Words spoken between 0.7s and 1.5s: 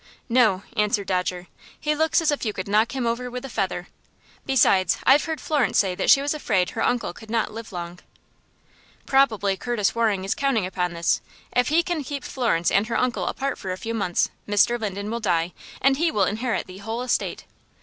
answered Dodger.